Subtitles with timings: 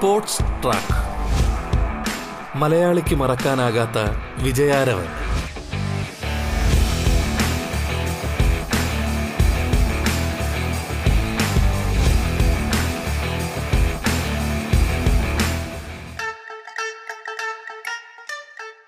[0.00, 0.94] Sports track.
[2.56, 3.98] മലയാളിക്ക് മറക്കാനാകാത്ത
[4.42, 5.04] വിജയാരവൻ.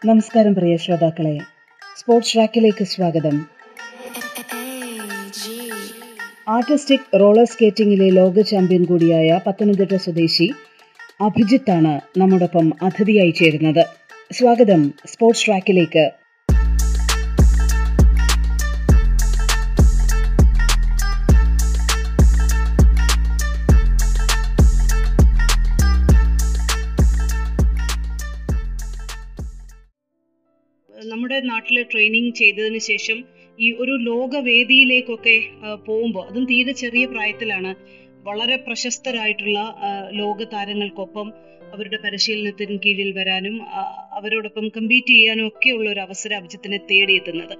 [0.04, 1.38] നമസ്കാരം പ്രിയ ശ്രോതാക്കളെ.
[1.96, 3.46] സ്പോർട്സ് ട്രാക്കിലേക്ക് സ്വാഗതം.
[6.48, 10.52] ആർട്ടിസ്റ്റിക് റോളർ സ്കേറ്റിംഗിലെ ലോക ചാമ്പ്യൻ കൂടിയായ പത്തനംതിട്ട സ്വദേശി
[11.26, 13.84] അഭിജിത്താണ് നമ്മോടൊപ്പം അതിഥിയായി ചേരുന്നത്.
[14.36, 16.04] സ്വാഗതം സ്പോർട്സ് ട്രാക്കിലേക്ക്.
[31.12, 33.18] നമ്മുടെ നാട്ടിൽ ട്രെയിനിങ് ചെയ്തതിന് ശേഷം
[33.58, 35.34] ഈ ഒരു ലോകവേദിയിലേക്കൊക്കെ
[35.86, 37.72] പോകുമ്പോൾ അതും തീരെ ചെറിയ പ്രായത്തിലാണ്.
[38.22, 39.58] വളരെ പ്രശസ്തരായിട്ടുള്ള
[40.12, 41.32] ലോക താരങ്ങൾക്കൊപ്പം
[41.74, 43.54] അവരുടെ പരിശീലനത്തിന് കീഴിൽ വരാനും
[44.12, 47.54] അവരോടൊപ്പം കമ്പീറ്റ് ചെയ്യാനും ഉള്ള ഒരു അവസരം അഭിജിത്തിനെ തേടിയെത്തുന്നത്.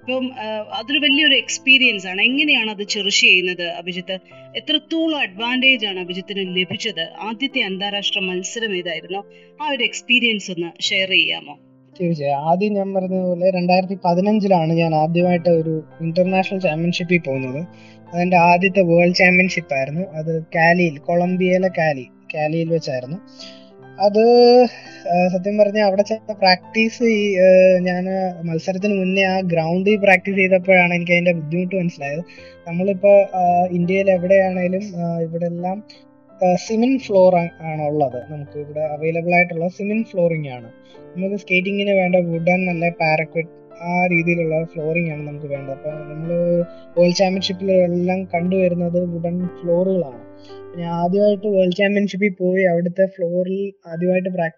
[0.00, 0.30] ഇപ്പം
[0.72, 2.22] അതൊരു വലിയൊരു എക്സ്പീരിയൻസ് ആണ്.
[2.22, 4.18] എങ്ങനെയാണ് അത് ചെറുഷ് ചെയ്യുന്നത് അഭിജിത്ത്?
[4.56, 7.04] എത്രത്തോളം അഡ്വാന്റേജ് ആണ് അഭിജിത്തിന് ലഭിച്ചത്?
[7.20, 9.22] ആദ്യത്തെ അന്താരാഷ്ട്ര മത്സരം ഏതായിരുന്നു?
[9.62, 11.58] ആ ഒരു എക്സ്പീരിയൻസ് ഒന്ന് ഷെയർ ചെയ്യാമോ?
[12.00, 12.40] തീർച്ചയായും.
[12.50, 17.60] ആദ്യം ഞാൻ പറഞ്ഞതുപോലെ രണ്ടായിരത്തി പതിനഞ്ചിലാണ് ഞാൻ ആദ്യമായിട്ട് ഒരു ഇന്റർനാഷണൽ ചാമ്പ്യൻഷിപ്പിൽ പോകുന്നത്.
[18.12, 20.04] അതെന്റെ ആദ്യത്തെ വേൾഡ് ചാമ്പ്യൻഷിപ്പ് ആയിരുന്നു.
[20.14, 23.18] അത് കാലിയിൽ കൊളംബിയയിലെ കാലി കാലിയിൽ വെച്ചായിരുന്നു.
[23.98, 24.22] അത്
[25.32, 27.20] സത്യം പറഞ്ഞാൽ അവിടെ ചെന്ന പ്രാക്ടീസ് ഈ
[27.80, 28.04] ഞാൻ
[28.42, 32.22] മത്സരത്തിന് മുന്നേ ആ ഗ്രൗണ്ടിൽ പ്രാക്ടീസ് ചെയ്തപ്പോഴാണ് എനിക്ക് അതിന്റെ ബുദ്ധിമുട്ട് മനസ്സിലായത്.
[32.68, 34.84] നമ്മളിപ്പോ ആ, ഇന്ത്യയിൽ എവിടെയാണേലും
[35.26, 35.78] ഇവിടെ എല്ലാം
[36.54, 37.32] സിമെന്റ് ഫ്ലോർ
[37.68, 40.68] ആണ് ഉള്ളത് നമുക്ക് ഇവിടെ അവൈലബിൾ ആയിട്ടുള്ള സിമെന്റ് ഫ്ലോറിംഗ് ആണ്.
[41.14, 45.74] നമുക്ക് സ്കേറ്റിങ്ങിന് വേണ്ട വുഡൻ അല്ലെ പാരക്വറ്റ് ആ രീതിയിലുള്ള ഫ്ലോറിംഗ് ആണ് നമുക്ക് വേണ്ടത്.
[45.74, 46.64] അപ്പൊ നമ്മൾ
[46.98, 50.28] വേൾഡ് ചാമ്പ്യൻഷിപ്പിൽ എല്ലാം കണ്ടുവരുന്നത് വുഡൻ ഫ്ലോറുകളാണ്
[50.78, 54.54] ഞാൻ ആദ്യമായിട്ട് വേൾഡ് ചാമ്പ്യൻഷിപ്പിൽ പോയി അവിടുത്തെ ഫ്ലോറിൽ ആദ്യമായിട്ട് പ്രാക്-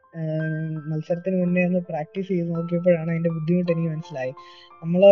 [0.90, 4.30] മത്സരത്തിന് മുന്നേ ഒന്ന് പ്രാക്ടീസ് ചെയ്ത് നോക്കിയപ്പോഴാണ് അതിന്റെ ബുദ്ധിമുട്ട് എനിക്ക് മനസ്സിലായി
[4.82, 5.04] നമ്മൾ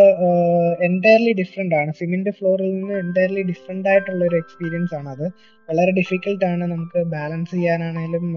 [0.83, 1.93] എന്റയർലി ഡിഫറെന്റ് ആണ്.
[1.93, 5.27] സിമെന്റ് ഫ്ലോറിൽ നിന്ന് എന്റയർലി ഡിഫറെന്റ് ആയിട്ടുള്ള ഒരു എക്സ്പീരിയൻസ് ആണ് അത്.
[5.69, 8.35] വളരെ ഡിഫിക്കൽട്ട് ആണ് നമുക്ക് ബാലൻസ് ചെയ്യാനാണേലും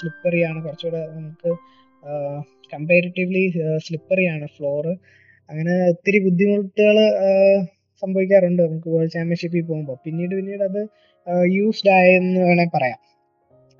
[0.00, 0.64] സ്ലിപ്പറി ആണ്.
[0.64, 1.56] കുറച്ചുകൂടെ നമുക്ക്
[2.74, 4.92] കമ്പാരിറ്റീവ്ലി സ്ലിപ്പറി ആണ് ഫ്ലോറ്
[5.50, 6.96] അങ്ങനെ ഒത്തിരി ബുദ്ധിമുട്ടുകൾ
[8.00, 10.88] സംഭവിക്കാറുണ്ട് നമുക്ക് വേൾഡ് ചാമ്പ്യൻഷിപ്പിൽ പോകുമ്പോൾ പിന്നീട് പിന്നീട് അത്
[11.46, 12.98] യൂസ്ഡ് ആയെന്ന് വേണേൽ പറയാം.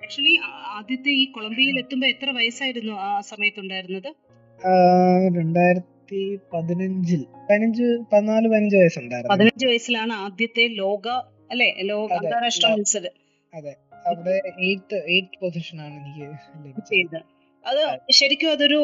[0.03, 0.39] ആക്ച്വലി
[0.79, 4.09] ആദ്യത്തെ ഈ കൊളംബിയയിൽ എത്തുമ്പോൾ എത്ര വയസ്സായിരുന്നു ആ സമയത്തുണ്ടായിരുന്നത്?
[4.09, 9.35] ഉണ്ടായിരുന്നത് രണ്ടായിരത്തി പതിനഞ്ചിൽ പതിനഞ്ച് പതിനാല് പതിനഞ്ച് വയസ്സുണ്ടായിരുന്നു.
[9.35, 11.09] പതിനഞ്ച് വയസ്സിലാണ് ആദ്യത്തെ ലോക
[11.51, 11.75] അല്ലെ?
[11.83, 13.13] ലോക അന്താരാഷ്ട്ര മത്സരം.
[13.55, 13.75] അതെ.
[14.07, 16.35] അവിടെ എയ്ത്ത് എയ്ത്ത് പൊസിഷൻ ആണ് എനിക്ക്
[16.69, 17.40] ലഭിച്ചത്.
[17.65, 18.79] അത് ശരിക്കും അതൊരു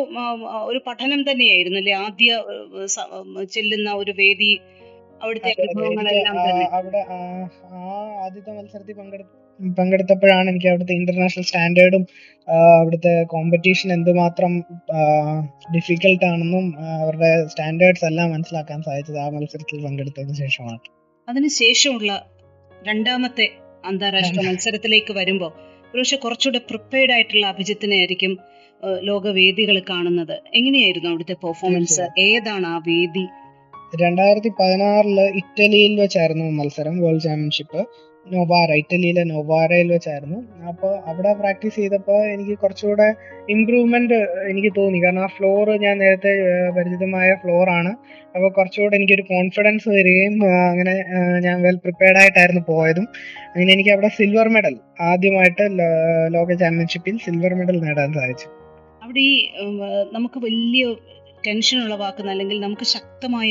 [0.64, 2.30] ഒരു പഠനം തന്നെയായിരുന്നു അല്ലെ ആദ്യ
[3.50, 4.50] ചെല്ലുന്ന ഒരു വേദി
[5.22, 5.50] അവിടുത്തെ.
[5.50, 6.38] അനുഭവങ്ങളെല്ലാം
[6.72, 7.18] അവിടെ ആ
[8.24, 9.24] ആദ്യത്തെ മത്സരത്തിൽ പങ്കെടു
[9.60, 12.02] പങ്കെടുത്തപ്പോഴാണ് എനിക്ക് അവിടുത്തെ ഇന്റർനാഷണൽ സ്റ്റാൻഡേർഡും
[12.48, 14.52] അവിടുത്തെ കോമ്പറ്റീഷൻ എന്തുമാത്രം
[15.74, 16.66] ഡിഫിക്കൽട്ട് ആണെന്നും
[17.00, 20.78] അവരുടെ സ്റ്റാൻഡേർഡ്സ് എല്ലാം മനസ്സിലാക്കാൻ സാധിച്ചത് ആ മത്സരത്തിൽ പങ്കെടുത്തതിന് ശേഷമാണ്.
[21.28, 22.10] അതിനുശേഷമുള്ള
[22.84, 23.46] രണ്ടാമത്തെ
[23.84, 25.52] അന്താരാഷ്ട്ര മത്സരത്തിലേക്ക് വരുമ്പോൾ
[25.92, 28.32] ഒരുപക്ഷെ കുറച്ചുകൂടെ പ്രിപ്പയർഡ് ആയിട്ടുള്ള അഭിജിത്തിനെ ആയിരിക്കും
[28.84, 30.40] ലോകവേദികൾ കാണുന്നത്?
[30.54, 33.26] എങ്ങനെയായിരുന്നു അവിടുത്തെ പെർഫോമൻസ് ഏതാണ് ആ വേദി?
[34.02, 37.86] രണ്ടായിരത്തി പതിനാറിൽ ഇറ്റലിയിൽ വെച്ചായിരുന്നു മത്സരം വേൾഡ് ചാമ്പ്യൻഷിപ്പ്
[38.32, 40.66] നൊവാര ഇറ്റലിയിലെ നൊവാരയിൽ വെച്ചായിരുന്നു.
[40.68, 43.14] അപ്പോൾ അവിടെ പ്രാക്ടീസ് ചെയ്തപ്പോൾ എനിക്ക് കുറച്ചുകൂടെ
[43.48, 44.14] ഇമ്പ്രൂവ്മെന്റ്
[44.50, 45.04] എനിക്ക് തോന്നി.
[45.04, 46.32] കാരണം ആ ഫ്ലോർ ഞാൻ നേരത്തെ
[46.70, 47.88] പരിചിതമായ ഫ്ലോർ ആണ്.
[48.34, 51.04] അപ്പോൾ കുറച്ചുകൂടെ എനിക്കൊരു കോൺഫിഡൻസ് വരികയും അങ്ങനെ
[51.40, 53.08] ഞാൻ വെൽ പ്രിപ്പയർഡ് ആയിട്ടായിരുന്നു പോയതും.
[53.46, 55.66] അങ്ങനെ എനിക്ക് അവിടെ സിൽവർ മെഡൽ ആദ്യമായിട്ട്
[56.34, 58.65] ലോക ചാമ്പ്യൻഷിപ്പിൽ സിൽവർ മെഡൽ നേടാൻ സാധിച്ചു.
[59.06, 59.34] അവിടെ ഈ
[60.12, 60.84] നമുക്ക് വലിയ
[61.46, 63.50] ടെൻഷൻ ഉളവാക്കുന്ന അല്ലെങ്കിൽ നമുക്ക് ശക്തമായ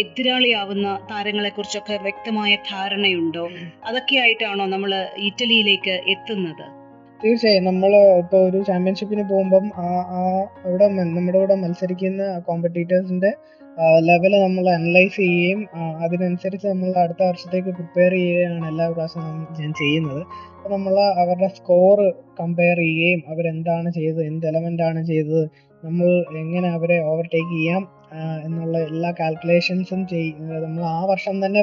[0.00, 3.44] എതിരാളിയാവുന്ന താരങ്ങളെ കുറിച്ചൊക്കെ വ്യക്തമായ ധാരണയുണ്ടോ?
[3.88, 6.64] അതൊക്കെ ആയിട്ടാണോ നമ്മൾ ഇറ്റലിയിലേക്ക് എത്തുന്നത്?
[7.20, 7.64] തീർച്ചയായും.
[7.64, 7.92] നമ്മൾ
[8.22, 10.22] ഇപ്പോൾ ഒരു ചാമ്പ്യൻഷിപ്പിന് പോകുമ്പം ആ ആ
[10.64, 13.30] അവിടെ നമ്മുടെ കൂടെ മത്സരിക്കുന്ന കോമ്പറ്റീറ്റേഴ്സിന്റെ
[14.08, 15.60] ലെവൽ നമ്മൾ അനലൈസ് ചെയ്യുകയും
[16.04, 20.22] അതിനനുസരിച്ച് നമ്മൾ അടുത്ത വർഷത്തേക്ക് പ്രിപ്പയർ ചെയ്യുകയാണ് എല്ലാ പ്രാവശ്യവും ഞാൻ ചെയ്യുന്നത്.
[20.54, 22.00] അപ്പോൾ നമ്മൾ അവരുടെ സ്കോർ
[22.40, 25.44] കമ്പയർ ചെയ്യുകയും അവരെന്താണ് ചെയ്തത് എന്ത് എലമെന്റ് ആണ് ചെയ്തത്
[25.82, 26.08] നമ്മൾ
[26.42, 27.82] എങ്ങനെ അവരെ ഓവർടേക്ക് ചെയ്യാം
[28.46, 30.00] എന്നുള്ള എല്ലാ കാൽക്കുലേഷൻസും
[30.64, 31.62] നമ്മൾ ആ വർഷം തന്നെ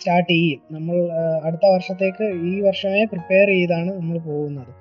[0.00, 0.60] സ്റ്റാർട്ട് ചെയ്യും.
[0.76, 0.96] നമ്മൾ
[1.46, 4.72] അടുത്ത വർഷത്തേക്ക് ഈ വർഷമേ പ്രിപ്പയർ ചെയ്താണ് നമ്മൾ പോകുന്നത്.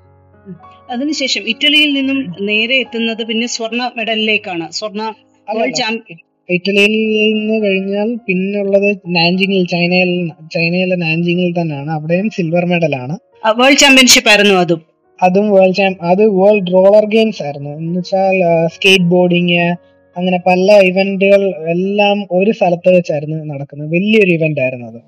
[0.94, 2.20] അതിനുശേഷം ഇറ്റലിയിൽ നിന്നും
[2.50, 5.02] നേരെ എത്തുന്നത് പിന്നെ സ്വർണ മെഡലിലേക്കാണ് സ്വർണ.
[5.48, 6.20] വേൾഡ് ചാമ്പ്യൻ
[6.50, 11.92] ഇറ്റലിയിൽ നിന്ന് കഴിഞ്ഞാൽ പിന്നുള്ളത് നാൻജിങ്ങിൽ ചൈനയിൽ ചൈനയിലെ നാൻജിങ്ങിൽ തന്നെയാണ്.
[11.92, 13.18] അവിടെയും സിൽവർ മെഡൽ ആണ്.
[13.56, 14.82] വേൾഡ് ചാമ്പ്യൻഷിപ്പ് ആയിരുന്നു അതും.
[15.24, 17.70] അതും വേൾഡ് ചാമ്പ് അത് വേൾഡ് റോളർ ഗെയിംസ് ആയിരുന്നു.
[17.70, 19.76] എന്ന് വെച്ചാൽ സ്കേറ്റ് ബോർഡിങ്
[20.18, 23.90] അങ്ങനെ പല ഇവന്റുകൾ എല്ലാം ഒരു സ്ഥലത്ത് വെച്ചായിരുന്നു നടക്കുന്നത്.
[23.90, 25.02] വലിയൊരു ഇവന്റ് ആയിരുന്നു അത്.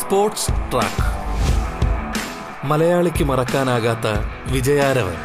[0.00, 1.13] സ്പോർട്സ് ട്രാക്ക്
[2.70, 4.06] മലയാളിക്ക് മറക്കാനാകാത്ത
[4.52, 5.16] വിജയാരവൻ.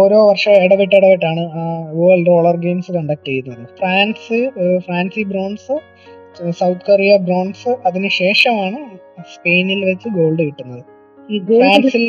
[0.00, 1.42] ഓരോ വർഷം ഇടവിട്ട് ഇടവിട്ടാണ്
[1.98, 4.38] വേൾഡ് റോളർ ഗെയിംസ് കണ്ടക്ട് ചെയ്തത് ഫ്രാൻസ്
[4.86, 5.76] ഫ്രാൻസി ബ്രോൺസ്
[6.58, 8.80] സൗത്ത് കൊറിയ ബ്രോൺസ് അതിനുശേഷമാണ്
[9.34, 10.82] സ്പെയിനിൽ വെച്ച് ഗോൾഡ് കിട്ടുന്നത്.
[11.60, 12.04] ഫ്രാൻസിൽ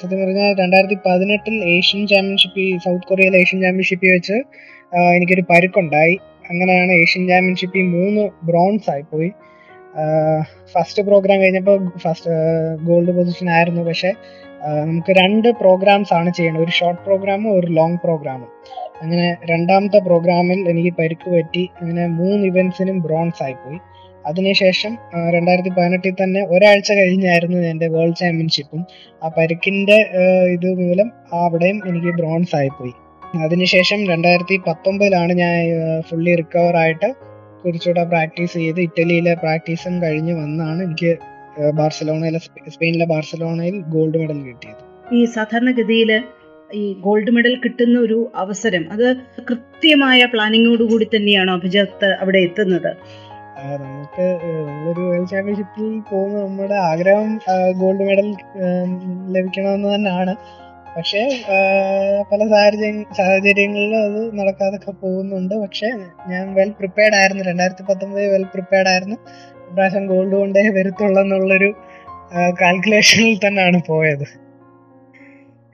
[0.00, 4.36] സത്യം പറഞ്ഞാൽ രണ്ടായിരത്തി പതിനെട്ടിൽ ഏഷ്യൻ ചാമ്പ്യൻഷിപ്പ് സൗത്ത് കൊറിയയിൽ ഏഷ്യൻ ചാമ്പ്യൻഷിപ്പിൽ വെച്ച്
[5.16, 6.18] എനിക്കൊരു പരുക്കുണ്ടായി.
[6.50, 9.30] അങ്ങനെയാണ് ഏഷ്യൻ ചാമ്പ്യൻഷിപ്പിൽ മൂന്ന് ബ്രോൺസ് ആയിപ്പോയി
[10.74, 12.30] ഫസ്റ്റ് പ്രോഗ്രാം കഴിഞ്ഞപ്പോൾ ഫസ്റ്റ്
[12.88, 13.82] ഗോൾഡ് പൊസിഷൻ ആയിരുന്നു.
[13.82, 14.12] പക്ഷേ
[14.64, 16.62] നമുക്ക് രണ്ട് പ്രോഗ്രാംസ് ആണ് ചെയ്യേണ്ടത്.
[16.62, 18.50] ഒരു ഷോർട്ട് പ്രോഗ്രാമും ഒരു ലോങ് പ്രോഗ്രാമും.
[19.02, 21.70] അങ്ങനെ രണ്ടാമത്തെ പ്രോഗ്രാമിൽ എനിക്ക് പരുക്ക് പറ്റി.
[21.80, 23.78] അങ്ങനെ മൂന്ന് ഇവന്റ്സിനും ബ്രോൺസ് ആയിപ്പോയി
[24.28, 24.92] അതിനുശേഷം
[25.34, 28.82] രണ്ടായിരത്തി പതിനെട്ടിൽ തന്നെ ഒരാഴ്ച കഴിഞ്ഞായിരുന്നു എന്റെ വേൾഡ് ചാമ്പ്യൻഷിപ്പും.
[29.24, 32.94] ആ പരിക്കിന്റെ ആഹ് ഇത് മൂലം അവിടെയും എനിക്ക് ബ്രോൺസ് ആയിപ്പോയി.
[33.42, 35.54] അതിനുശേഷം രണ്ടായിരത്തി പത്തൊമ്പതിലാണ് ഞാൻ
[36.08, 37.08] ഫുള്ളി റിക്കവർ ആയിട്ട്
[37.64, 41.12] കുറച്ചുകൂടെ പ്രാക്ടീസ് ചെയ്ത് ഇറ്റലിയിലെ പ്രാക്ടീസും കഴിഞ്ഞ് വന്നാണ് എനിക്ക്
[41.74, 42.38] ബാർസലോണയിലെ
[42.68, 44.82] സ്പെയിനിലെ ബാർസലോണയിൽ ഗോൾഡ് മെഡൽ കിട്ടിയത്.
[45.14, 46.10] ഈ സാധാരണഗതിയിൽ
[46.74, 49.06] ഈ ഗോൾഡ് മെഡൽ കിട്ടുന്ന ഒരു അവസരം അത്
[49.48, 52.90] കൃത്യമായ പ്ലാനിങ്ങോടുകൂടി തന്നെയാണോ അഭിജിത്ത് അവിടെ എത്തുന്നത്?
[53.58, 54.26] നമുക്ക്
[54.68, 57.30] നമ്മളൊരു വേൾഡ് ചാമ്പ്യൻഷിപ്പിൽ പോകുന്ന നമ്മുടെ ആഗ്രഹം
[57.80, 58.28] ഗോൾഡ് മെഡൽ
[59.36, 60.34] ലഭിക്കണമെന്ന് തന്നെയാണ്.
[60.96, 61.22] പക്ഷേ
[62.32, 65.54] പല സാഹചര്യ സാഹചര്യങ്ങളിലും അത് നടക്കാതൊക്കെ പോകുന്നുണ്ട്.
[65.54, 65.88] പക്ഷേ
[66.28, 67.44] ഞാൻ വെൽ പ്രിപ്പയർഡ് ആയിരുന്നു.
[67.44, 69.16] രണ്ടായിരത്തി പത്തൊമ്പത് വെൽ പ്രിപ്പയർഡ് ആയിരുന്നു.
[69.70, 71.70] ഇപ്രാവശ്യം ഗോൾഡ് കൊണ്ടേ വരത്തുള്ളൂ എന്നുള്ളൊരു
[72.62, 74.26] കാൽക്കുലേഷനിൽ തന്നെയാണ് പോയത്.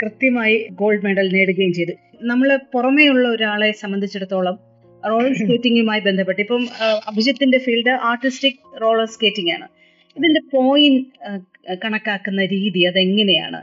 [0.02, 1.92] കൃത്യമായി ഗോൾഡ് മെഡൽ നേടുകയും ചെയ്തു.
[2.22, 4.73] നമ്മൾ പുറമേയുള്ള ഒരാളെ സംബന്ധിച്ചിടത്തോളം
[5.10, 6.40] റോളർ സ്കേറ്റിംഗുമായി ബന്ധപ്പെട്ട്.
[6.44, 6.62] ഇപ്പം
[7.10, 9.66] അഭിജിത്തിന്റെ ഫീൽഡ് ആർട്ടിസ്റ്റിക് റോളർ സ്കേറ്റിംഗ് ആണ്
[10.16, 11.02] ഇതിന്റെ പോയിന്റ്
[11.84, 13.60] കണക്കാക്കുന്ന രീതി അതെങ്ങനെയാണ്?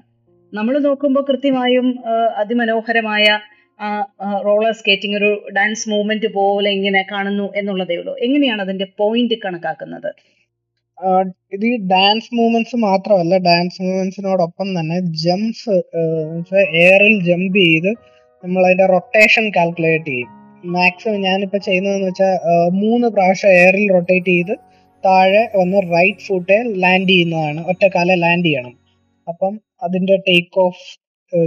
[0.53, 1.88] നമ്മൾ നോക്കുമ്പോൾ കൃത്യമായും
[2.41, 3.25] അതിമനോഹരമായ
[4.45, 8.13] റോളർ സ്കേറ്റിംഗ് ഒരു ഡാൻസ് മൂവ്മെന്റ് പോലെ ഇങ്ങനെ കാണുന്നു എന്നുള്ളതേ ഉള്ളൂ.
[8.25, 10.09] എങ്ങനെയാണ് അതിന്റെ പോയിന്റ് കണക്കാക്കുന്നത്?
[11.55, 15.77] ഇത് ഈ ഡാൻസ് മൂവ്മെന്റ്സ് മാത്രമല്ല ഡാൻസ് മൂവ്മെന്റ്സിനോടൊപ്പം തന്നെ ജംപ്സ്
[16.83, 17.91] എയറിൽ ജമ്പ് ചെയ്ത്
[18.43, 20.29] നമ്മൾ അതിന്റെ റൊട്ടേഷൻ കാൽക്കുലേറ്റ് ചെയ്യും.
[20.75, 22.35] മാക്സിമം ഞാനിപ്പോ ചെയ്യുന്നതെന്ന് വെച്ചാൽ
[22.81, 24.53] മൂന്ന് പ്രാവശ്യം എയറിൽ റൊട്ടേറ്റ് ചെയ്ത്
[25.03, 27.59] താഴെ വന്ന് റൈറ്റ് ഫുട്ടെ ലാൻഡ് ചെയ്യുന്നതാണ്.
[27.71, 28.73] ഒറ്റക്കാലെ ലാൻഡ് ചെയ്യണം.
[29.27, 29.53] അപ്പം
[29.85, 30.83] അതിന്റെ ടേക്ക് ഓഫ്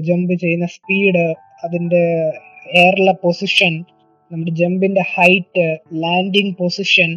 [0.08, 1.24] ജമ്പ് ചെയ്യുന്ന സ്പീഡ്
[1.66, 2.02] അതിന്റെ
[2.80, 3.72] എയറിലെ പൊസിഷൻ
[4.30, 5.64] നമ്മുടെ ജമ്പിന്റെ ഹൈറ്റ്
[6.04, 7.10] ലാൻഡിങ് പൊസിഷൻ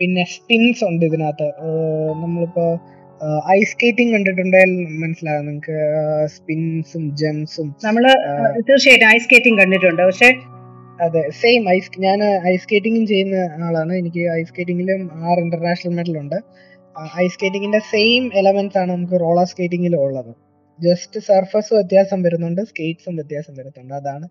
[0.00, 1.48] പിന്നെ സ്പിൻസ് ഉണ്ട് ഇതിനകത്ത്.
[2.22, 2.66] നമ്മളിപ്പോൾ നമ്മളിപ്പോ
[3.56, 4.72] ഐസ് സ്കേറ്റിംഗ് കണ്ടിട്ടുണ്ടെങ്കിൽ
[5.02, 5.76] മനസ്സിലാകും നിങ്ങൾക്ക്
[6.36, 8.04] സ്പിൻസും ജംസും നമ്മൾ
[8.68, 10.02] തീർച്ചയായിട്ടും ഐസ് സ്കേറ്റിംഗ് കണ്ടിട്ടുണ്ട്.
[10.08, 10.30] പക്ഷെ
[11.02, 13.92] അതെ സെയിം ഐസ് ഞാൻ ഐസ് സ്കേറ്റിംഗും ചെയ്യുന്ന ആളാണ്.
[13.92, 15.00] എനിക്ക് ഐസ് സ്കേറ്റിംഗിലും
[15.30, 16.36] ആറ് ഇന്റർനാഷണൽ മെഡൽ ഉണ്ട്.
[17.22, 20.34] ഐസ് സ്കേറ്റിംഗിന്റെ സെയിം എലമെന്റ്സ് ആണ് നമുക്ക് റോളർ സ്കേറ്റിംഗിലും ഉള്ളത്.
[20.80, 23.94] ജസ്റ്റ് സർഫസ് വ്യത്യാസം വരുന്നുണ്ട് സ്കേറ്റ്സും വ്യത്യാസം വരുന്നുണ്ട്.
[23.94, 24.28] അതാണ്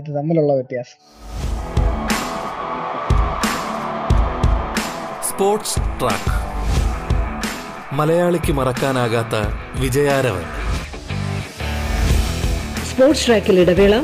[0.00, 0.98] ഇത് തമ്മിലുള്ള വ്യത്യാസം.
[5.30, 6.34] സ്പോർട്സ് ട്രാക്ക്
[7.94, 9.34] മലയാളിക്ക് മറക്കാനാകാത്ത
[9.80, 10.46] വിജയാരവൻ.
[12.90, 13.96] സ്പോർട്സ് ട്രാക്കിൽ ഇടവേള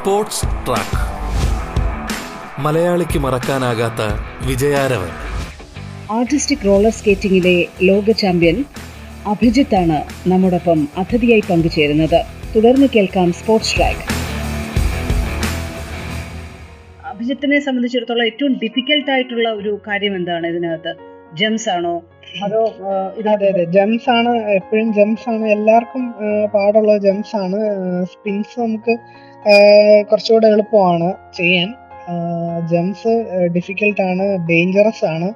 [0.00, 0.98] സ്പോർട്സ് ട്രാക്ക്.
[2.60, 4.02] മലയാളിക്ക് മറക്കാനാകാത്ത
[4.48, 5.08] വിജയാരവൻ.
[6.16, 8.64] ആർട്ടിസ്റ്റിക് റോളർ സ്കേറ്റിംഗിലെ ലോക ചാമ്പ്യൻ
[9.26, 12.24] അഭിജിത്ത് ആണ് നമ്മോടൊപ്പം അതിഥിയായി പങ്കുചേരുന്നത്.
[12.56, 14.06] തുടർന്ന് കേൾക്കാം സ്പോർട്സ് ട്രാക്ക്.
[17.06, 20.94] അഭിജിത്തിനെ സംബന്ധിച്ചിടത്തോളം ഏറ്റവും ഡിഫിക്കൽട്ട് ആയിട്ടുള്ള ഒരു കാര്യം എന്താണ് ഇതിനകത്ത്?
[21.36, 22.02] ജംസ് ആണോ?
[22.44, 22.62] അതോ
[23.32, 23.64] അതെ അതെ.
[23.64, 25.44] ജംസ് ആണ് എപ്പോഴും ജംസ് ആണ്.
[25.46, 26.14] എല്ലാവർക്കും
[26.54, 27.58] പാടുള്ള ജംസ് ആണ്.
[28.04, 28.98] സ്പിൻസ് നമുക്ക്
[30.10, 31.74] കുറച്ചുകൂടെ എളുപ്പമാണ് ചെയ്യാൻ.
[32.66, 33.12] ജംസ്
[33.56, 35.28] ഡിഫിക്കൽട്ട് ആണ് ഡേഞ്ചറസ് ആണ്.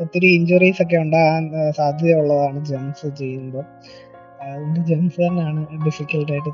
[0.00, 3.64] ഒത്തിരി ഇഞ്ചുറീസ് ഒക്കെ ഉണ്ടാകാൻ സാധ്യത സാധ്യതയുള്ളതാണ് ജംസ് ചെയ്യുമ്പോൾ.
[6.32, 6.50] ആയിട്ട്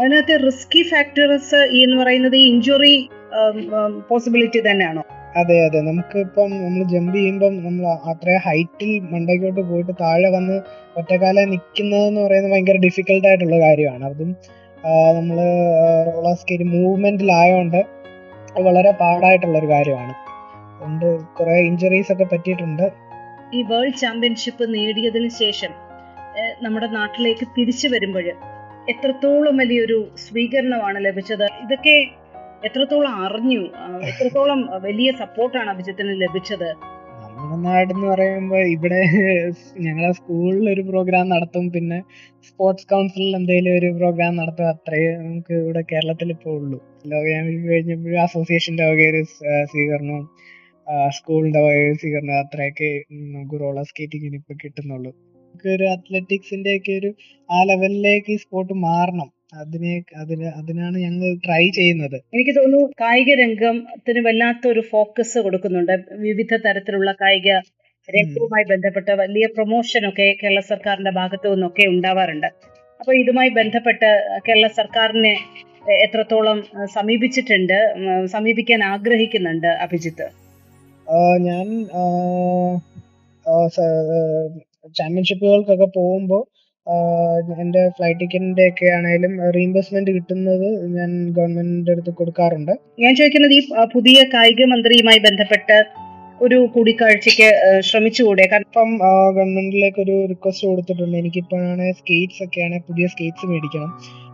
[0.00, 3.08] അതിനകത്ത് റിസ്കി ഫാക്ടേഴ്സ് എന്ന് പറയുന്നത് ഇഞ്ചുറി
[4.10, 5.02] പോസിബിലിറ്റി തന്നെയാണോ?
[5.36, 5.80] അതെ അതെ.
[5.80, 10.60] നമുക്ക് ഇപ്പം നമ്മൾ ജമ്പ് ചെയ്യുമ്പം നമ്മൾ അത്രയും ഹൈറ്റിൽ മണ്ടയ്ക്കോട്ട് പോയിട്ട് താഴെ വന്ന്
[10.96, 14.04] ഒറ്റക്കാലെ നിൽക്കുന്നതെന്ന് പറയുന്നത് ഭയങ്കര ഡിഫിക്കൽട്ട് ആയിട്ടുള്ള കാര്യമാണ്.
[14.04, 14.36] അതും
[15.16, 15.38] നമ്മൾ
[16.06, 17.86] റോളർ സ്കേറ്റ് മൂവ്മെന്റിലായോണ്ട്
[18.60, 20.14] വളരെ പാടായിട്ടുള്ള ഒരു കാര്യമാണ്.
[20.74, 22.92] അതുകൊണ്ട് കുറെ ഇഞ്ചുറീസ് ഒക്കെ പറ്റിയിട്ടുണ്ട്.
[23.54, 25.70] ഈ വേൾഡ് ചാമ്പ്യൻഷിപ്പ് നേടിയതിന് ശേഷം
[26.62, 28.32] നമ്മുടെ നാട്ടിലേക്ക് തിരിച്ചു വരുമ്പോൾ
[28.88, 31.44] എത്രത്തോളം വലിയൊരു സ്വീകരണമാണ് ലഭിച്ചത്?
[31.44, 32.06] ഇതൊക്കെ
[32.66, 33.60] എത്രത്തോളം അറിഞ്ഞു
[34.10, 36.70] എത്രത്തോളം വലിയ സപ്പോർട്ടാണ് അഭിജിത്തിന് ലഭിച്ചത്?
[37.26, 39.00] നമ്മുടെ നാട് എന്ന് പറയുമ്പോൾ ഇവിടെ
[39.84, 41.98] ഞങ്ങളെ സ്കൂളിൽ ഒരു പ്രോഗ്രാം നടത്തും പിന്നെ
[42.48, 46.78] സ്പോർട്സ് കൗൺസിലിൽ എന്തെങ്കിലും ഒരു പ്രോഗ്രാം നടത്തും അത്രയേ നമുക്ക് ഇവിടെ കേരളത്തിൽ ഇപ്പോൾ ഉള്ളൂ.
[47.12, 49.22] ലോക ചാമ്പ്യൻഷിപ്പ് കഴിഞ്ഞപ്പോഴും അസോസിയേഷന്റെ വക ഒരു
[49.72, 50.20] സ്വീകരണം
[51.16, 52.90] സ്കൂളിന്റെ വക ഒരു സ്വീകരണം അത്രയൊക്കെ
[53.34, 55.10] നമുക്ക് റോളർ സ്കേറ്റിങ്ങിന് ഇപ്പൊ കിട്ടുന്നുള്ളൂ.
[55.44, 57.10] നമുക്ക് ഒരു അത്ലറ്റിക്സിന്റെ ഒക്കെ ഒരു
[57.48, 59.28] ആ ലെവലിലേക്ക് സ്പോർട്ട് മാറണം.
[59.52, 62.16] അതിനെ അതിന് അതിനാണ് ഞങ്ങൾ ട്രൈ ചെയ്യുന്നത്.
[62.34, 65.94] എനിക്ക് തോന്നുന്നു കായിക രംഗത്തിന് വല്ലാത്ത ഒരു ഫോക്കസ് കൊടുക്കുന്നുണ്ട്.
[66.26, 67.50] വിവിധ തരത്തിലുള്ള കായിക
[68.08, 72.46] രംഗവുമായി ബന്ധപ്പെട്ട വലിയ പ്രൊമോഷനൊക്കെ കേരള സർക്കാരിന്റെ ഭാഗത്തു നിന്നൊക്കെ ഉണ്ടാവാറുണ്ട്.
[73.00, 74.10] അപ്പൊ ഇതുമായി ബന്ധപ്പെട്ട്
[74.48, 75.34] കേരള സർക്കാരിനെ
[76.04, 76.58] എത്രത്തോളം
[76.94, 77.78] സമീപിച്ചിട്ടുണ്ട്
[78.26, 80.26] സമീപിക്കാൻ ആഗ്രഹിക്കുന്നുണ്ട് അഭിജിത്ത്?
[81.40, 81.66] ഞാൻ
[84.96, 86.42] ചാമ്പ്യൻഷിപ്പുകൾക്കൊക്കെ പോകുമ്പോൾ
[87.62, 92.72] എന്റെ ഫ്ലൈറ്റ് ടിക്കറ്റിന്റെ ഒക്കെ ആണെങ്കിലും റീഇംബേഴ്സ്മെന്റ് കിട്ടുന്നത് ഞാൻ ഗവൺമെന്റിന്റെ അടുത്ത് കൊടുക്കാറുണ്ട്.
[93.00, 93.60] ഞാൻ ചോദിക്കുന്നത് ഈ
[93.94, 95.78] പുതിയ കായിക മന്ത്രിയുമായി ബന്ധപ്പെട്ട്
[96.44, 98.48] ഒരു കൂടിക്കാഴ്ചക്ക് ശ്രമിച്ചുകൂടെ?
[98.52, 98.90] കാരണം ഇപ്പം
[99.36, 101.16] ഗവൺമെന്റിലേക്ക് ഒരു റിക്വസ്റ്റ് കൊടുത്തിട്ടുണ്ട്.
[101.16, 103.92] എനിക്കിപ്പോഴാണ് സ്കേറ്റ്സ് ഒക്കെയാണ് പുതിയ സ്കേറ്റ്സ് മേടിക്കണം.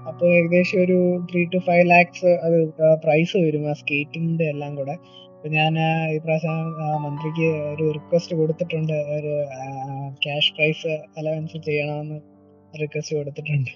[0.08, 0.98] അപ്പോൾ ഏകദേശം ഒരു
[1.30, 2.58] ത്രീ ടു ഫൈവ് ലാക്സ് അത്
[3.04, 4.96] പ്രൈസ് വരും ആ സ്കേറ്റിന്റെ എല്ലാം കൂടെ.
[5.36, 5.72] അപ്പൊ ഞാൻ
[6.14, 6.58] ഈ പ്രാവശ്യം
[7.06, 8.92] മന്ത്രിക്ക് ഒരു റിക്വസ്റ്റ് കൊടുത്തിട്ടുണ്ട്.
[8.92, 9.32] ഒരു
[10.24, 12.33] ക്യാഷ് പ്രൈസ് അലവൻസ് ചെയ്യണമെന്ന്.
[12.82, 13.70] റിക്വസ്റ്റ് കൊടുത്തിട്ടുണ്ട്.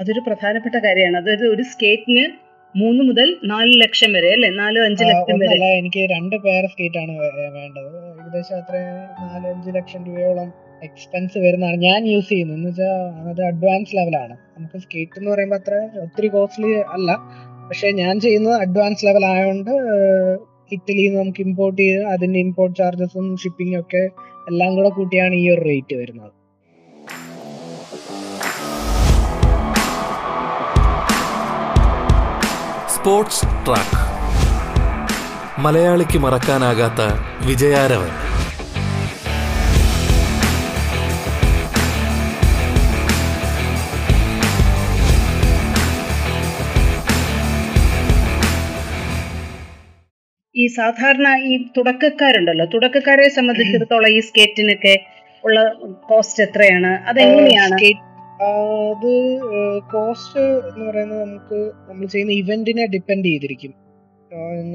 [0.00, 1.16] അതൊരു പ്രധാനപ്പെട്ട കാര്യമാണ്.
[1.16, 2.24] അതായത് ഒരു സ്കേറ്റിന്
[2.78, 4.48] മൂന്ന് മുതൽ നാല് ലക്ഷം വരെ അല്ലെ?
[4.50, 5.64] നാലോ അഞ്ച് ലക്ഷം വരെ.
[5.64, 7.12] എനിക്ക് രണ്ട് പേർ സ്കേറ്റ് ആണ്
[7.52, 7.90] വേണ്ടത്.
[8.20, 8.76] ഏകദേശം അത്ര
[9.20, 12.56] നാലഞ്ച് ലക്ഷം രൂപയോളം എക്സ്പെൻസ് വരുന്നതാണ് ഞാൻ യൂസ് ചെയ്യുന്നത്.
[12.56, 17.12] എന്ന് വെച്ചാൽ അത് അഡ്വാൻസ് ലെവലാണ് നമുക്ക് സ്കേറ്റ് എന്ന് പറയുമ്പോൾ അത്ര ഒത്തിരി കോസ്റ്റ്ലി അല്ല.
[17.68, 19.70] പക്ഷെ ഞാൻ ചെയ്യുന്നത് അഡ്വാൻസ് ലെവൽ ആയതുകൊണ്ട്
[20.72, 24.02] ഇറ്റലിയിൽ നിന്ന് നമുക്ക് ഇമ്പോർട്ട് ചെയ്ത് അതിന്റെ ഇമ്പോർട്ട് ചാർജസും ഷിപ്പിംഗും ഒക്കെ
[24.50, 26.43] എല്ലാം കൂടെ കൂട്ടിയാണ് ഈ ഒരു റേറ്റ് വരുന്നത്.
[33.04, 33.96] Sports track.
[35.60, 37.00] മലയാളിക്ക് മറക്കാനാകാത്ത
[37.46, 38.08] വിജയാരവൻ.
[50.56, 52.64] ഈ സാധാരണ ഈ തുടക്കക്കാരുണ്ടല്ലോ?
[52.64, 55.06] തുടക്കക്കാരെ സംബന്ധിച്ചിടത്തോളം ഈ സ്കേറ്റിനൊക്കെ
[55.44, 55.72] ഉള്ള
[56.08, 57.08] കോസ്റ്റ് എത്രയാണ്?
[57.08, 58.13] അതെങ്ങനെയാണ്?
[58.44, 59.12] അത്
[59.92, 61.58] കോസ്റ്റ് എന്ന് പറയുന്നത് നമുക്ക്
[61.88, 63.72] നമ്മൾ ചെയ്യുന്ന ഇവന്റിനെ ഡിപ്പെൻഡ് ചെയ്തിരിക്കും.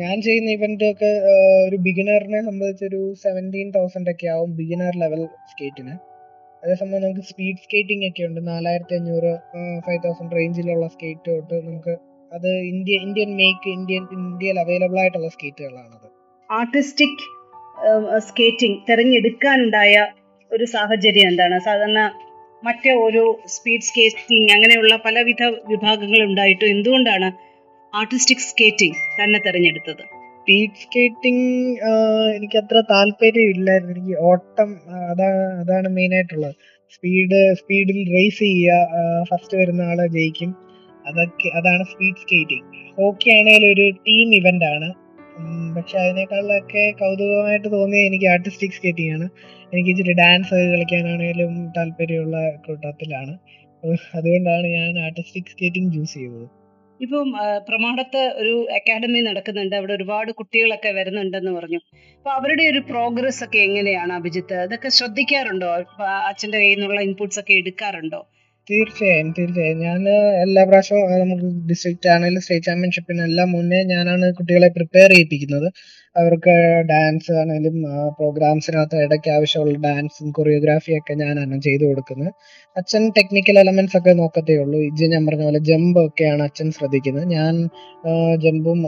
[0.02, 1.10] ഞാൻ ചെയ്യുന്ന ഇവന്റ് ഒക്കെ
[1.68, 5.22] ഒരു ബിഗിനറിനെ സംബന്ധിച്ച് ഒരു സെവന്റീൻ തൗസൻഡ് ഒക്കെ ആവും ബിഗിനർ ലെവൽ
[5.52, 5.96] സ്കേറ്റിന്
[6.64, 8.40] അതേസമയം നമുക്ക് സ്പീഡ് സ്കേറ്റിംഗ് ഒക്കെ ഉണ്ട്.
[8.48, 9.34] നാലായിരത്തി അഞ്ഞൂറ്
[9.86, 11.94] ഫൈവ് തൗസൻഡ് റേഞ്ചിലുള്ള സ്കേറ്റ് തൊട്ട് നമുക്ക്
[12.32, 16.08] അത് ഇന്ത്യ ഇന്ത്യൻ മേക്ക് ഇന്ത്യൻ ഇന്ത്യയിൽ അവൈലബിൾ ആയിട്ടുള്ള സ്കേറ്റുകളാണത്
[16.50, 17.24] ആർട്ടിസ്റ്റിക്
[18.30, 19.94] സ്കേറ്റിംഗ് തിരഞ്ഞെടുക്കാനുണ്ടായ
[20.52, 21.56] ഒരു സാഹചര്യം എന്താണ്?
[21.60, 22.02] സാധാരണ
[22.64, 23.24] മറ്റേ ഓരോ
[23.56, 27.30] സ്പീഡ് സ്കേറ്റിംഗ് അങ്ങനെയുള്ള പലവിധ വിഭാഗങ്ങൾ ഉണ്ടായിട്ടും എന്തുകൊണ്ടാണ്
[27.94, 30.04] ആർട്ടിസ്റ്റിക് സ്കേറ്റിംഗ് തന്നെ തെരഞ്ഞെടുത്തത്?
[30.42, 31.46] സ്പീഡ് സ്കേറ്റിംഗ്
[32.36, 34.70] എനിക്ക് അത്ര താല്പര്യം ഇല്ലായിരുന്നു എനിക്ക് ഓട്ടം
[35.12, 36.56] അതാ അതാണ് അതാണ് മെയിൻ ആയിട്ടുള്ളത്.
[36.96, 40.52] സ്പീഡ് സ്പീഡിൽ റേസ് ചെയ്യുക ഫസ്റ്റ് വരുന്ന ആളെ ജയിക്കും.
[41.10, 42.66] അതൊക്കെ അതാണ് സ്പീഡ് സ്കേറ്റിംഗ്
[42.98, 44.90] ഹോക്കി ആണെങ്കിൽ ഒരു ടീം ഇവന്റ് ആണ്.
[45.76, 49.28] പക്ഷെ അതിനേക്കാളൊക്കെ കൗതുകമായിട്ട് തോന്നിയത് എനിക്ക് ആർട്ടിസ്റ്റിക് സ്കേറ്റിംഗ് ആണ്.
[49.74, 53.34] എനിക്ക് ഇച്ചിരി ഡാൻസ് കളിക്കാനാണെങ്കിലും താല്പര്യമുള്ള കൂട്ടത്തിലാണ്.
[54.16, 56.48] അതുകൊണ്ടാണ് ഞാൻ ആർട്ടിസ്റ്റിക് സ്കേറ്റിംഗ് ചൂസ് ചെയ്തത്.
[57.00, 57.28] ഇപ്പം
[57.68, 59.76] പ്രമാണത്ത് ഒരു അക്കാഡമി നടക്കുന്നുണ്ട്.
[59.76, 61.80] അവിടെ ഒരുപാട് കുട്ടികളൊക്കെ വരുന്നുണ്ടെന്ന് പറഞ്ഞു.
[62.18, 64.54] അപ്പൊ അവരുടെ ഒരു പ്രോഗ്രസ് ഒക്കെ എങ്ങനെയാണ് അഭിജിത്ത്?
[64.54, 65.70] അതൊക്കെ ശ്രദ്ധിക്കാറുണ്ടോ?
[66.30, 68.22] അച്ഛന്റെ കയ്യിൽ നിന്നുള്ള ഇൻപുട്സ് ഒക്കെ എടുക്കാറുണ്ടോ?
[68.68, 69.80] തീർച്ചയായും തീർച്ചയായും.
[69.80, 70.02] ഞാൻ
[70.44, 75.68] എല്ലാ പ്രാവശ്യവും നമുക്ക് ഡിസ്ട്രിക്റ്റ് ആണെങ്കിലും സ്റ്റേറ്റ് ചാമ്പ്യൻഷിപ്പിനെല്ലാം മുന്നേ ഞാനാണ് കുട്ടികളെ പ്രിപ്പയർ ചെയ്യിപ്പിക്കുന്നത്.
[76.16, 76.54] അവർക്ക്
[76.92, 77.76] ഡാൻസ് ആണെങ്കിലും
[78.18, 82.32] പ്രോഗ്രാംസിനകത്ത് ഇടയ്ക്ക് ആവശ്യമുള്ള ഡാൻസും കൊറിയോഗ്രാഫിയും ഒക്കെ ഞാനാണ് ചെയ്തു കൊടുക്കുന്നത്.
[82.76, 84.80] അച്ഛൻ ടെക്നിക്കൽ എലമെന്റ്സ് ഒക്കെ നോക്കത്തേ ഉള്ളൂ.
[84.90, 87.28] ഇജ്ജ് ഞാൻ പറഞ്ഞ പോലെ ജമ്പ് ഒക്കെയാണ് അച്ഛൻ ശ്രദ്ധിക്കുന്നത്.
[87.38, 87.56] ഞാൻ
[88.46, 88.82] ജമ്പും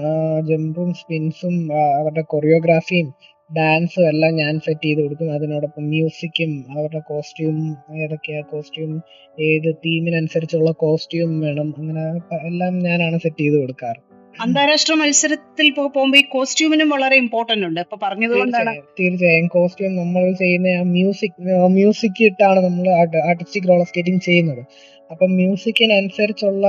[0.49, 1.55] ജമ്പും സ്പിൻസും
[1.99, 3.09] അവരുടെ കൊറിയോഗ്രാഫിയും
[3.49, 5.33] ഡാൻസും എല്ലാം ഞാൻ സെറ്റ് ചെയ്ത് കൊടുക്കും.
[5.37, 7.57] അതിനോടൊപ്പം മ്യൂസിക്കും അവരുടെ കോസ്റ്റ്യൂം
[8.03, 8.93] ഏതൊക്കെയാ കോസ്റ്റ്യൂം
[9.37, 12.05] ഏത് തീമിനനുസരിച്ചുള്ള കോസ്റ്റ്യൂം വേണം അങ്ങനെ
[12.51, 14.01] എല്ലാം ഞാനാണ് സെറ്റ് ചെയ്ത് കൊടുക്കാറ്.
[14.39, 17.79] അന്താരാഷ്ട്ര മത്സരത്തിൽ പോകുമ്പോ ഈ കോസ്റ്റ്യൂമിനും വളരെ ഇമ്പോർട്ടന്റ് ഉണ്ട്.
[17.79, 22.89] ഇപ്പൊ പറഞ്ഞതുകൊണ്ടാണ് തീർച്ചയായും കോസ്റ്റ്യൂം നമ്മൾ ചെയ്യുന്ന ആ മ്യൂസിക് മ്യൂസിക് ഇട്ടാണ് നമ്മൾ
[23.29, 24.63] ആർട്ടിസ്റ്റിക് റോളർ സ്കേറ്റിംഗ് ചെയ്യുന്നത്.
[25.11, 26.65] അപ്പം മ്യൂസിക്കിനനുസരിച്ചുള്ള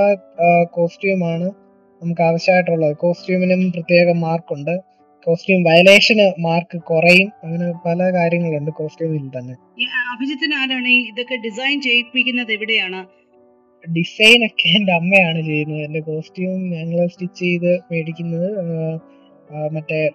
[0.63, 1.47] കോസ്റ്റ്യൂമാണ്
[2.01, 2.97] നമുക്ക് ആവശ്യമായിട്ടുള്ളത്.
[2.97, 4.73] കോസ്റ്റ്യൂമിനും പ്രത്യേക മാർക്കുണ്ട്.
[5.27, 7.31] കോസ്റ്റ്യൂം വയലേഷന് മാർക്ക് കുറയും.
[7.43, 9.55] അങ്ങനെ പല കാര്യങ്ങളുണ്ട് കോസ്റ്റ്യൂമിൽ തന്നെ.
[10.13, 13.22] അഭിജിത്തിന് ആരാണ് ഇതൊക്കെ ഡിസൈൻ ചെയ്യിപ്പിക്കുന്നത് എവിടെയാണ്?
[13.91, 15.79] ഡിസൈൻ ഒക്കെ എന്റെ അമ്മയാണ് ചെയ്യുന്നത്.
[15.79, 18.49] എന്റെ കോസ്റ്റ്യൂം ഞങ്ങൾ സ്റ്റിച്ച് ചെയ്ത് മേടിക്കുന്നത്
[19.71, 20.09] മറ്റേ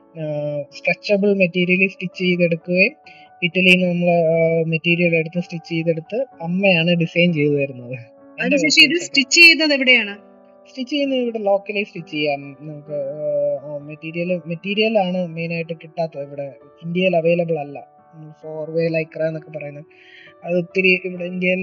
[0.77, 2.95] സ്ട്രെച്ചബിൾ മെറ്റീരിയൽ സ്റ്റിച്ച് ചെയ്തെടുക്കുകയും
[3.43, 4.11] ഇറ്റലിയിൽ നിന്ന് നമ്മൾ
[4.67, 7.99] മെറ്റീരിയൽ എടുത്ത് സ്റ്റിച്ച് ചെയ്തെടുത്ത് അമ്മയാണ് ഡിസൈൻ ചെയ്തു തരുന്നത്.
[8.43, 10.15] അതിനുശേഷം ഇത് സ്റ്റിച്ച് ചെയ്തത് എവിടെയാണ്?
[10.69, 12.57] സ്റ്റിച്ച് ചെയ്യുന്നത് ഇവിടെ ലോക്കലി സ്റ്റിച്ച് ചെയ്യാം.
[12.61, 12.99] നമുക്ക്
[13.87, 16.23] മെറ്റീരിയൽ മെറ്റീരിയൽ ആണ് മെയിൻ ആയിട്ട് കിട്ടാത്തത്.
[16.23, 17.87] ഇവിടെ ഇന്ത്യയിൽ അവൈലബിൾ അല്ല.
[18.43, 19.85] ഫോർ വേ ലൈക്ര എന്നൊക്കെ പറയുന്നത്.
[20.45, 21.63] അത് ഒത്തിരി ഇവിടെ ഇന്ത്യയിൽ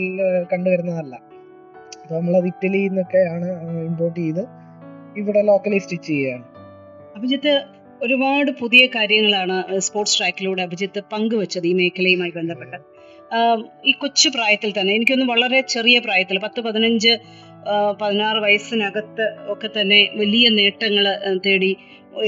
[0.53, 1.34] കണ്ടുവരുന്നതല്ല.
[2.05, 3.47] അപ്പോൾ നമ്മളത് ഇറ്റലിയിൽ നിന്നൊക്കെയാണ്
[3.85, 4.43] ഇമ്പോർട്ട് ചെയ്ത്
[5.17, 6.45] ഇവിടെ ലോക്കലി സ്റ്റിച്ച് ചെയ്യുകയാണ്
[7.15, 7.53] അഭിജിത്ത്
[8.03, 12.77] ഒരുപാട് പുതിയ കാര്യങ്ങളാണ് സ്പോർട്സ് ട്രാക്കിലൂടെ അഭിജിത്ത് പങ്കുവച്ചത് ഈ മേഖലയുമായി ബന്ധപ്പെട്ട്.
[13.85, 17.13] ഈ കൊച്ചു പ്രായത്തിൽ തന്നെ എനിക്കൊന്ന് വളരെ ചെറിയ പ്രായത്തിൽ പത്ത് പതിനഞ്ച്
[18.01, 21.05] പതിനാറ് വയസ്സിനകത്ത് ഒക്കെ തന്നെ വലിയ നേട്ടങ്ങൾ
[21.45, 21.71] തേടി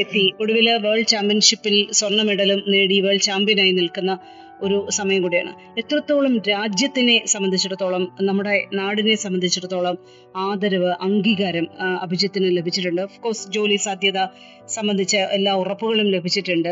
[0.03, 0.25] എത്തി.
[0.41, 4.13] ഒടുവിൽ വേൾഡ് ചാമ്പ്യൻഷിപ്പിൽ സ്വർണ മെഡലും നേടി വേൾഡ് ചാമ്പ്യനായി നിൽക്കുന്ന
[4.61, 5.51] ഒരു സമയം കൂടിയാണ്.
[5.77, 9.97] എത്രത്തോളം രാജ്യത്തിനെ സംബന്ധിച്ചിടത്തോളം നമ്മുടെ നാടിനെ സംബന്ധിച്ചിടത്തോളം
[10.35, 11.67] ആദരവ് അംഗീകാരം
[12.01, 13.01] അഭിജിത്തിന് ലഭിച്ചിട്ടുണ്ട്.
[13.01, 14.19] ഓഫ് കോഴ്സ് ജോലി സാധ്യത
[14.67, 16.71] സംബന്ധിച്ച എല്ലാ ഉറപ്പുകളും ലഭിച്ചിട്ടുണ്ട്.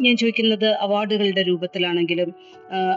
[0.00, 2.34] ഞാൻ ചോദിക്കുന്നത് അവാർഡുകളുടെ രൂപത്തിലാണെങ്കിലും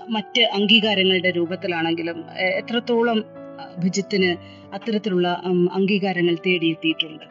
[0.09, 2.17] മറ്റ് അംഗീകാരങ്ങളുടെ രൂപത്തിലാണെങ്കിലും
[2.61, 3.19] എത്രത്തോളം
[3.77, 4.31] അഭിജിത്തിന്
[4.73, 5.27] അത്തരത്തിലുള്ള
[5.77, 7.25] അംഗീകാരങ്ങൾ തേടിയെത്തിയിട്ടുണ്ട്?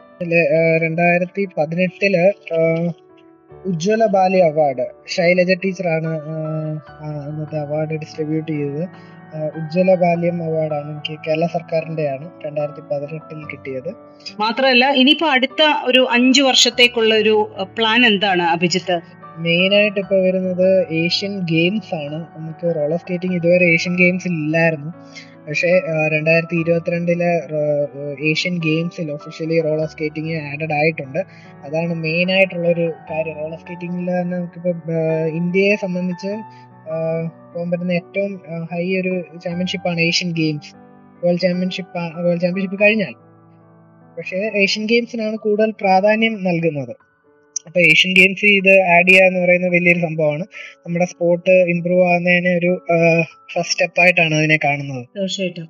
[0.85, 2.15] രണ്ടായിരത്തി പതിനെട്ടിൽ
[3.51, 4.85] ഉജ്ജ്വല ബാലി അവാർഡ്.
[5.07, 6.11] ശൈലജ ടീച്ചറാണ്
[7.27, 8.83] അന്നത്തെ അവാർഡ് ഡിസ്ട്രിബ്യൂട്ട് ചെയ്തത്.
[9.57, 13.89] ഉജ്ജ്വല ബാല്യം അവാർഡാണ് എനിക്ക് കേരള സർക്കാരിന്റെയാണ് രണ്ടായിരത്തി പതിനെട്ടിൽ കിട്ടിയത്.
[14.39, 17.35] മാത്രമല്ല ഇനിയിപ്പോ അടുത്ത ഒരു അഞ്ചു വർഷത്തേക്കുള്ള ഒരു
[17.77, 18.97] പ്ലാൻ എന്താണ് അഭിജിത്ത്?
[19.37, 22.17] മെയിൻ ആയിട്ട് ഇപ്പൊ വരുന്നത് ഏഷ്യൻ ഗെയിംസ് ആണ്.
[22.37, 24.91] നമുക്ക് റോളർ സ്കേറ്റിംഗ് ഇതുവരെ ഏഷ്യൻ ഗെയിംസിൽ ഇല്ലായിരുന്നു.
[25.45, 25.69] പക്ഷേ
[26.13, 27.29] രണ്ടായിരത്തി ഇരുപത്തിരണ്ടിലെ
[28.29, 31.21] ഏഷ്യൻ ഗെയിംസിൽ ഒഫീഷ്യലി റോളർ സ്കേറ്റിംഗ് ആഡഡ് ആയിട്ടുണ്ട്.
[31.65, 34.75] അതാണ് മെയിൻ ആയിട്ടുള്ള ഒരു കാര്യം റോളർ സ്കേറ്റിംഗിൽ തന്നെ നമുക്കിപ്പോൾ
[35.39, 36.31] ഇന്ത്യയെ സംബന്ധിച്ച്
[37.53, 38.31] പോകാൻ പറ്റുന്ന ഏറ്റവും
[38.71, 39.13] ഹൈ ഒരു
[39.45, 40.71] ചാമ്പ്യൻഷിപ്പാണ് Asian Games.
[41.23, 43.13] World championship world championship കഴിഞ്ഞാൽ.
[44.17, 46.93] പക്ഷേ ഏഷ്യൻ ഗെയിംസിനാണ് കൂടുതൽ പ്രാധാന്യം നൽകുന്നത്.
[47.69, 50.43] അപ്പൊ ഏഷ്യൻ ഗെയിംസ് ഇത് ആഡ് ചെയ്യുക എന്ന് പറയുന്ന വലിയൊരു സംഭവമാണ്.
[50.77, 52.85] നമ്മുടെ സ്പോർട്ട് ഇമ്പ്രൂവ് ആകുന്നതിന് ഒരു
[53.53, 55.05] ഫസ്റ്റ് സ്റ്റെപ്പ് ആയിട്ടാണ് അതിനെ കാണുന്നത്.
[55.17, 55.65] തീർച്ചയായിട്ടും.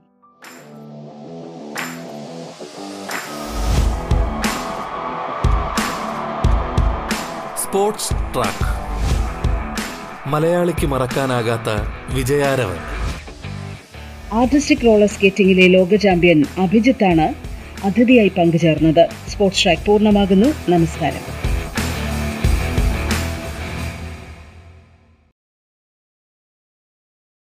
[7.64, 8.70] സ്പോർട്സ് ട്രാക്ക്
[10.30, 11.70] മലയാളിക്ക് മറക്കാനാകാത്ത
[12.16, 12.80] വിജയാരവൻ.
[14.34, 17.50] ആർട്ടിസ്റ്റിക് റോളർ സ്കേറ്റിംഗിലെ ലോക ചാമ്പ്യൻ അഭിജിത്താണ്
[17.86, 19.08] അതിഥിയായി പങ്കുചേർന്നത്.
[19.30, 20.72] സ്പോർട്സ് ട്രാക്ക് പൂർണമാകുന്നു.
[20.72, 21.39] നമസ്കാരം.